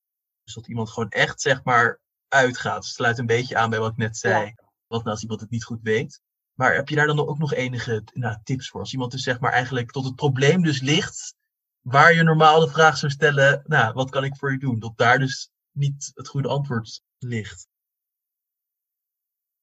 [0.43, 2.83] Dus dat iemand gewoon echt, zeg maar, uitgaat.
[2.83, 4.53] Het sluit een beetje aan bij wat ik net zei.
[4.87, 6.21] Wat nou als iemand het niet goed weet.
[6.53, 8.79] Maar heb je daar dan ook nog enige nou, tips voor?
[8.79, 11.35] Als iemand dus zeg maar eigenlijk tot het probleem dus ligt,
[11.81, 14.79] waar je normaal de vraag zou stellen, nou, wat kan ik voor je doen?
[14.79, 17.67] Dat daar dus niet het goede antwoord ligt.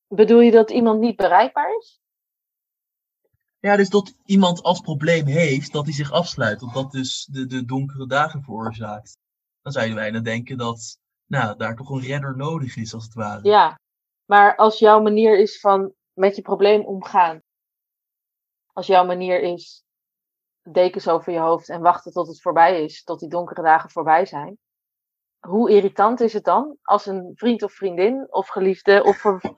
[0.06, 2.00] bedoel je dat iemand niet bereikbaar is?
[3.60, 7.46] Ja, dus dat iemand als probleem heeft dat hij zich afsluit, dat dat dus de,
[7.46, 9.18] de donkere dagen veroorzaakt.
[9.62, 13.14] Dan zou je bijna denken dat nou, daar toch een redder nodig is, als het
[13.14, 13.48] ware.
[13.48, 13.80] Ja,
[14.24, 17.42] maar als jouw manier is van met je probleem omgaan,
[18.72, 19.84] als jouw manier is
[20.62, 24.26] dekens over je hoofd en wachten tot het voorbij is, tot die donkere dagen voorbij
[24.26, 24.58] zijn.
[25.38, 29.40] Hoe irritant is het dan als een vriend of vriendin of geliefde of een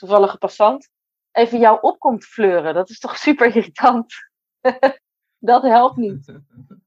[0.00, 0.90] toevallige passant
[1.32, 2.74] even jou opkomt fleuren?
[2.74, 4.14] Dat is toch super irritant?
[5.50, 6.32] dat helpt niet.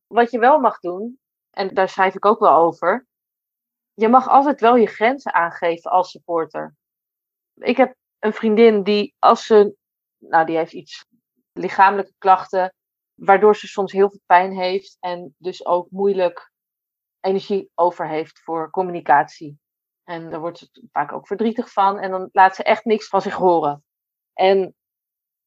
[0.07, 3.07] Wat je wel mag doen, en daar schrijf ik ook wel over,
[3.93, 6.75] je mag altijd wel je grenzen aangeven als supporter.
[7.53, 9.75] Ik heb een vriendin die als ze,
[10.17, 11.05] nou die heeft iets
[11.51, 12.73] lichamelijke klachten,
[13.13, 16.50] waardoor ze soms heel veel pijn heeft en dus ook moeilijk
[17.21, 19.60] energie over heeft voor communicatie.
[20.03, 23.21] En daar wordt ze vaak ook verdrietig van en dan laat ze echt niks van
[23.21, 23.84] zich horen.
[24.34, 24.75] En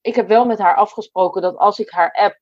[0.00, 2.40] ik heb wel met haar afgesproken dat als ik haar app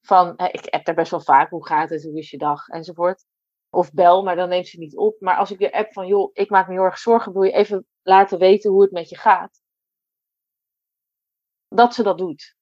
[0.00, 3.24] van, ik app er best wel vaak, hoe gaat het, hoe is je dag, enzovoort.
[3.70, 5.20] Of bel, maar dan neemt ze niet op.
[5.20, 7.52] Maar als ik de app van, joh, ik maak me heel erg zorgen, wil je
[7.52, 9.60] even laten weten hoe het met je gaat?
[11.68, 12.56] Dat ze dat doet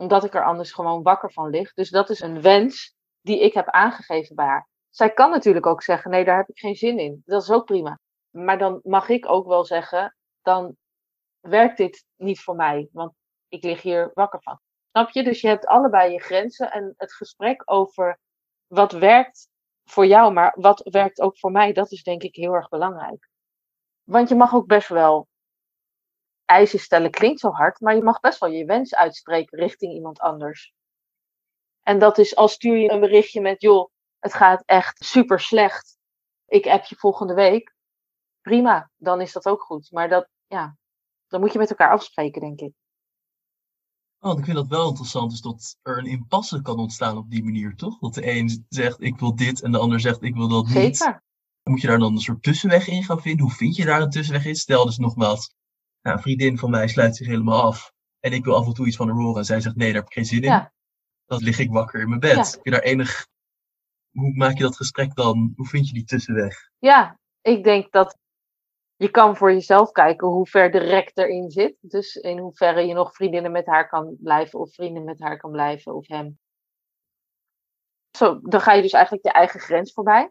[0.00, 1.72] omdat ik er anders gewoon wakker van lig.
[1.72, 4.68] Dus dat is een wens die ik heb aangegeven bij haar.
[4.88, 7.22] Zij kan natuurlijk ook zeggen: nee, daar heb ik geen zin in.
[7.24, 7.98] Dat is ook prima.
[8.30, 10.76] Maar dan mag ik ook wel zeggen: dan
[11.40, 13.12] werkt dit niet voor mij, want
[13.48, 14.60] ik lig hier wakker van.
[14.90, 15.22] Snap je?
[15.22, 18.18] Dus je hebt allebei je grenzen en het gesprek over
[18.66, 19.48] wat werkt
[19.84, 23.28] voor jou, maar wat werkt ook voor mij, dat is denk ik heel erg belangrijk.
[24.04, 25.28] Want je mag ook best wel
[26.44, 30.20] eisen stellen klinkt zo hard, maar je mag best wel je wens uitspreken richting iemand
[30.20, 30.72] anders.
[31.82, 35.98] En dat is als stuur je een berichtje met, joh, het gaat echt super slecht.
[36.46, 37.74] Ik app je volgende week.
[38.40, 39.90] Prima, dan is dat ook goed.
[39.90, 40.76] Maar dat, ja,
[41.26, 42.72] dan moet je met elkaar afspreken, denk ik.
[44.18, 47.44] Oh, ik vind dat wel interessant, is dat er een impasse kan ontstaan op die
[47.44, 47.98] manier, toch?
[47.98, 50.96] Dat de een zegt, ik wil dit, en de ander zegt, ik wil dat niet.
[50.96, 51.22] Zeker.
[51.62, 53.44] Moet je daar dan een soort tussenweg in gaan vinden?
[53.46, 54.56] Hoe vind je daar een tussenweg in?
[54.56, 55.54] Stel dus nogmaals,
[56.02, 57.92] nou, een vriendin van mij sluit zich helemaal af.
[58.20, 59.38] En ik wil af en toe iets van haar horen.
[59.38, 60.70] En zij zegt, nee, daar heb ik geen zin in.
[61.30, 62.36] Dan lig ik wakker in mijn bed.
[62.36, 62.42] Ja.
[62.42, 63.26] Heb je daar enig...
[64.10, 65.52] Hoe maak je dat gesprek dan?
[65.56, 66.70] Hoe vind je die tussenweg?
[66.78, 68.18] Ja, ik denk dat
[68.96, 71.76] je kan voor jezelf kijken hoe ver de rek erin zit.
[71.80, 74.58] Dus in hoeverre je nog vriendinnen met haar kan blijven.
[74.58, 75.94] Of vrienden met haar kan blijven.
[75.94, 76.38] Of hem.
[78.16, 80.30] Zo, dan ga je dus eigenlijk je eigen grens voorbij.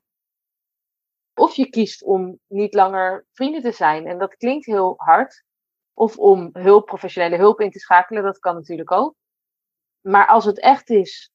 [1.34, 4.06] Of je kiest om niet langer vrienden te zijn.
[4.06, 5.44] En dat klinkt heel hard.
[5.94, 9.18] Of om hulp, professionele hulp in te schakelen, dat kan natuurlijk ook.
[10.02, 11.32] Maar als het echt is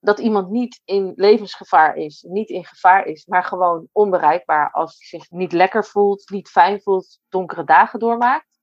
[0.00, 5.20] dat iemand niet in levensgevaar is, niet in gevaar is, maar gewoon onbereikbaar als hij
[5.20, 8.60] zich niet lekker voelt, niet fijn voelt, donkere dagen doormaakt,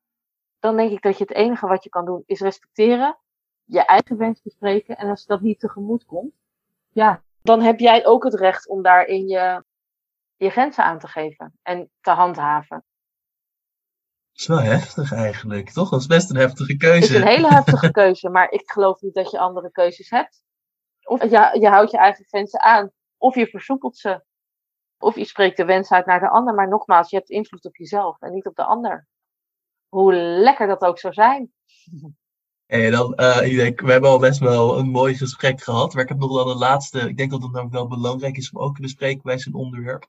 [0.60, 3.20] dan denk ik dat je het enige wat je kan doen is respecteren,
[3.64, 6.34] je eigen wens bespreken en als dat niet tegemoet komt,
[6.90, 9.64] ja, dan heb jij ook het recht om daarin je,
[10.36, 12.84] je grenzen aan te geven en te handhaven.
[14.36, 15.90] Dat is wel heftig eigenlijk, toch?
[15.90, 16.96] Dat is best een heftige keuze.
[16.96, 20.44] Het is een hele heftige keuze, maar ik geloof niet dat je andere keuzes hebt.
[21.04, 24.24] Of je, je houdt je eigen grenzen aan, of je versoepelt ze.
[24.98, 27.76] Of je spreekt de wens uit naar de ander, maar nogmaals, je hebt invloed op
[27.76, 29.08] jezelf en niet op de ander.
[29.88, 31.54] Hoe lekker dat ook zou zijn.
[32.66, 36.04] En dan, uh, ik denk, we hebben al best wel een mooi gesprek gehad, maar
[36.04, 37.00] ik heb nog wel een laatste.
[37.00, 40.08] Ik denk dat het namelijk wel belangrijk is om ook te bespreken bij zo'n onderwerp.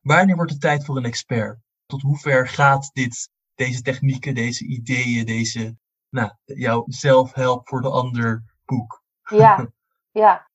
[0.00, 1.58] Wanneer wordt het tijd voor een expert?
[1.86, 5.76] Tot hoever gaat dit deze technieken, deze ideeën, deze,
[6.08, 9.02] nou, jouw zelfhelp voor de ander boek.
[9.22, 9.72] Ja,
[10.22, 10.50] ja.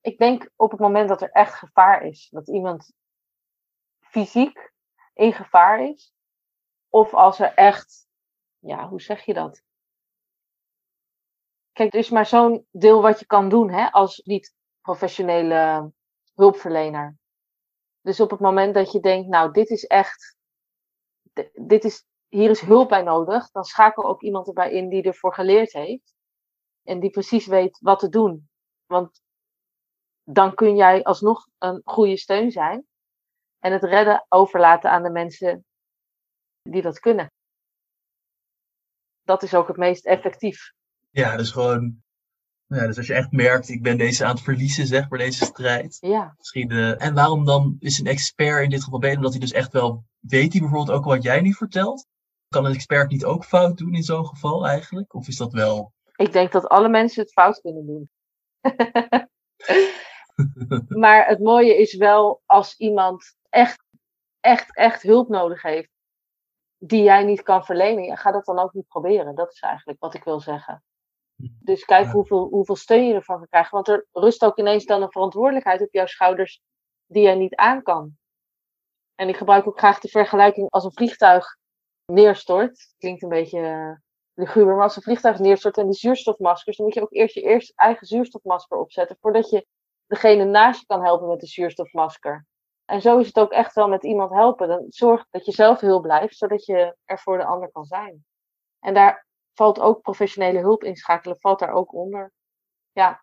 [0.00, 2.92] Ik denk op het moment dat er echt gevaar is, dat iemand
[4.00, 4.72] fysiek
[5.14, 6.12] in gevaar is,
[6.88, 8.06] of als er echt,
[8.58, 9.62] ja, hoe zeg je dat?
[11.72, 15.92] Kijk, er is maar zo'n deel wat je kan doen hè, als niet-professionele
[16.34, 17.16] hulpverlener.
[18.00, 20.36] Dus op het moment dat je denkt, nou, dit is echt,
[21.52, 25.34] dit is hier is hulp bij nodig, dan schakel ook iemand erbij in die ervoor
[25.34, 26.14] geleerd heeft.
[26.82, 28.48] En die precies weet wat te doen.
[28.86, 29.22] Want
[30.24, 32.86] dan kun jij alsnog een goede steun zijn.
[33.58, 35.64] En het redden overlaten aan de mensen
[36.62, 37.32] die dat kunnen.
[39.22, 40.72] Dat is ook het meest effectief.
[41.10, 42.02] Ja, dus gewoon.
[42.66, 45.44] Ja, dus als je echt merkt, ik ben deze aan het verliezen, zeg maar, deze
[45.44, 45.96] strijd.
[46.00, 46.34] Ja.
[46.38, 49.16] Misschien, uh, en waarom dan is een expert in dit geval beter?
[49.16, 52.06] Omdat hij dus echt wel weet hij bijvoorbeeld ook wat jij nu vertelt?
[52.48, 55.14] Kan een expert niet ook fout doen in zo'n geval eigenlijk?
[55.14, 55.92] Of is dat wel.
[56.16, 58.10] Ik denk dat alle mensen het fout kunnen doen.
[61.02, 63.82] maar het mooie is wel als iemand echt,
[64.40, 65.90] echt, echt hulp nodig heeft.
[66.80, 69.34] die jij niet kan verlenen, ga dat dan ook niet proberen.
[69.34, 70.82] Dat is eigenlijk wat ik wil zeggen.
[71.36, 72.10] Dus kijk Ja.
[72.12, 73.70] hoeveel, hoeveel steun je ervan kan krijgen.
[73.74, 76.60] Want er rust ook ineens dan een verantwoordelijkheid op jouw schouders
[77.06, 78.16] die jij niet aan kan.
[79.14, 81.57] En ik gebruik ook graag de vergelijking als een vliegtuig
[82.12, 82.94] neerstort.
[82.98, 83.92] Klinkt een beetje eh,
[84.34, 87.42] luguber, maar als een vliegtuig neerstort en die zuurstofmaskers, dan moet je ook eerst je
[87.42, 89.66] eerst eigen zuurstofmasker opzetten voordat je
[90.06, 92.46] degene naast je kan helpen met de zuurstofmasker.
[92.84, 94.68] En zo is het ook echt wel met iemand helpen.
[94.68, 98.24] Dan zorg dat je zelf heel blijft, zodat je er voor de ander kan zijn.
[98.80, 102.32] En daar valt ook professionele hulp inschakelen, valt daar ook onder.
[102.92, 103.22] Ja,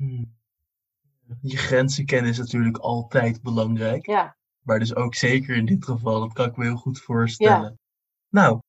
[0.00, 0.38] Hmm.
[1.42, 4.06] Je grenzen kennen is natuurlijk altijd belangrijk.
[4.06, 7.79] ja, Maar dus ook zeker in dit geval, dat kan ik me heel goed voorstellen.
[8.30, 8.60] Nou,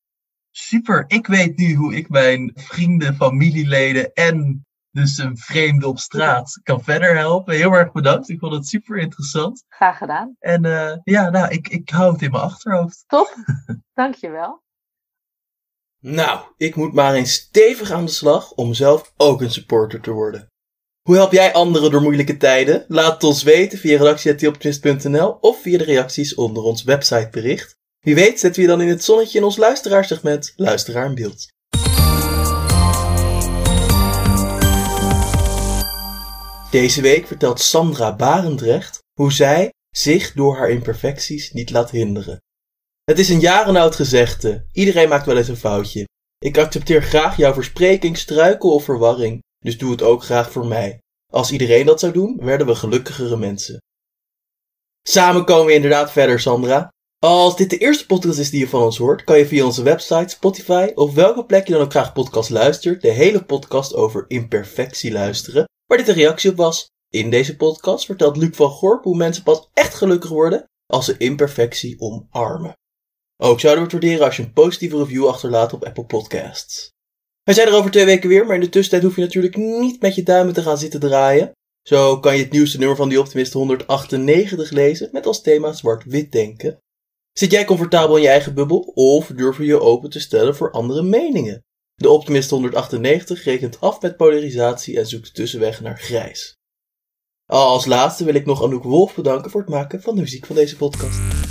[0.52, 1.04] super.
[1.08, 6.84] Ik weet nu hoe ik mijn vrienden, familieleden en dus een vreemde op straat kan
[6.84, 7.56] verder helpen.
[7.56, 8.30] Heel erg bedankt.
[8.30, 9.64] Ik vond het super interessant.
[9.70, 10.36] graag gedaan.
[10.40, 13.04] En eh, ja, nou, ik, ik hou het in mijn achterhoofd.
[13.08, 13.36] Top,
[13.94, 14.64] dankjewel.
[16.00, 20.12] Nou, ik moet maar eens stevig aan de slag om zelf ook een supporter te
[20.12, 20.50] worden.
[21.02, 22.86] Hoe help jij anderen door moeilijke tijden?
[22.88, 27.80] Laat het ons weten via redactie.optimist.nl of via de reacties onder ons websitebericht.
[28.02, 31.48] Wie weet zetten we je dan in het zonnetje in ons luisteraarsegment Luisteraar in Beeld.
[36.72, 42.38] Deze week vertelt Sandra Barendrecht hoe zij zich door haar imperfecties niet laat hinderen.
[43.04, 44.66] Het is een jarenoud gezegde.
[44.72, 46.08] Iedereen maakt wel eens een foutje.
[46.38, 51.00] Ik accepteer graag jouw verspreking, struikel of verwarring, dus doe het ook graag voor mij.
[51.32, 53.78] Als iedereen dat zou doen, werden we gelukkigere mensen.
[55.08, 56.90] Samen komen we inderdaad verder, Sandra.
[57.26, 59.84] Als dit de eerste podcast is die je van ons hoort, kan je via onze
[59.84, 64.26] website, Spotify of welke plek je dan ook graag podcast luistert, de hele podcast over
[64.28, 66.88] imperfectie luisteren, waar dit een reactie op was.
[67.10, 71.18] In deze podcast vertelt Luc van Gorp hoe mensen pas echt gelukkig worden als ze
[71.18, 72.74] imperfectie omarmen.
[73.38, 76.90] Ook zouden we het waarderen als je een positieve review achterlaat op Apple Podcasts.
[77.44, 80.02] Wij zijn er over twee weken weer, maar in de tussentijd hoef je natuurlijk niet
[80.02, 81.52] met je duimen te gaan zitten draaien.
[81.88, 86.32] Zo kan je het nieuwste nummer van Die Optimist 198 lezen met als thema zwart-wit
[86.32, 86.80] denken.
[87.34, 90.72] Zit jij comfortabel in je eigen bubbel of durf je je open te stellen voor
[90.72, 91.64] andere meningen?
[91.96, 96.58] De Optimist 198 rekent af met polarisatie en zoekt de tussenweg naar grijs.
[97.46, 100.56] Als laatste wil ik nog Anouk Wolf bedanken voor het maken van de muziek van
[100.56, 101.51] deze podcast.